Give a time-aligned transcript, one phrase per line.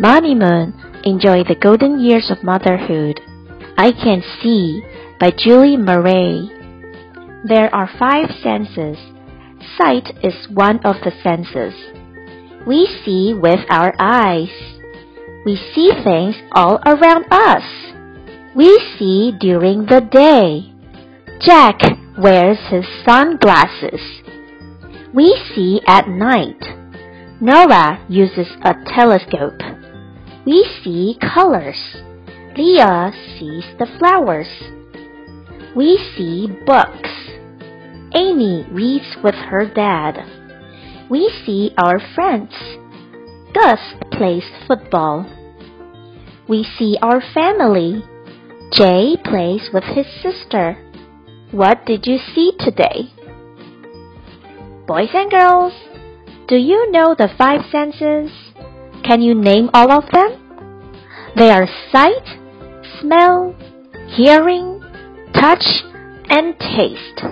[0.00, 3.20] Mamimoon, Enjoy the Golden Years of Motherhood.
[3.78, 4.82] I Can See
[5.20, 6.50] by Julie Murray.
[7.44, 8.98] There are five senses.
[9.78, 11.74] Sight is one of the senses.
[12.66, 14.50] We see with our eyes.
[15.46, 17.62] We see things all around us.
[18.56, 20.72] We see during the day.
[21.40, 21.78] Jack
[22.18, 24.00] wears his sunglasses.
[25.12, 26.62] We see at night.
[27.40, 29.73] Nora uses a telescope.
[30.46, 31.96] We see colors.
[32.56, 34.48] Leah sees the flowers.
[35.74, 37.10] We see books.
[38.14, 40.18] Amy reads with her dad.
[41.10, 42.52] We see our friends.
[43.54, 43.80] Gus
[44.12, 45.26] plays football.
[46.46, 48.04] We see our family.
[48.72, 50.76] Jay plays with his sister.
[51.52, 53.12] What did you see today?
[54.86, 55.72] Boys and girls,
[56.48, 58.30] do you know the five senses?
[59.04, 60.40] Can you name all of them?
[61.36, 62.26] They are sight,
[63.00, 63.54] smell,
[64.16, 64.80] hearing,
[65.34, 65.64] touch,
[66.30, 67.22] and taste.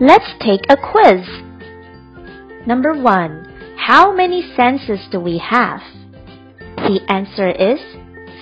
[0.00, 1.26] Let's take a quiz.
[2.66, 5.80] Number one, how many senses do we have?
[6.76, 7.80] The answer is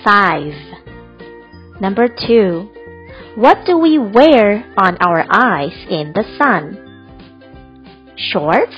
[0.03, 0.53] five.
[1.81, 2.69] Number two,
[3.35, 6.79] what do we wear on our eyes in the sun?
[8.15, 8.75] Shorts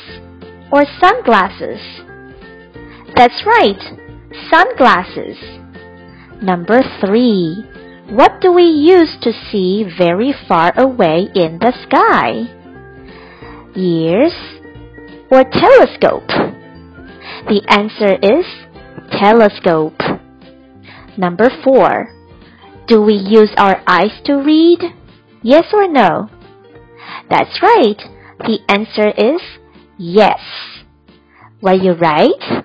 [0.72, 1.82] or sunglasses?
[3.16, 3.80] That's right,
[4.52, 5.38] sunglasses.
[6.42, 7.64] Number three,
[8.10, 12.44] what do we use to see very far away in the sky?
[13.76, 14.34] Ears
[15.32, 16.28] or telescope?
[17.48, 18.46] The answer is
[19.18, 20.00] telescope.
[21.18, 22.14] Number four,
[22.88, 24.80] do we use our eyes to read?
[25.42, 26.30] Yes or no?
[27.30, 27.98] That's right.
[28.40, 29.42] The answer is
[29.98, 30.40] yes.
[31.62, 32.65] Were you right?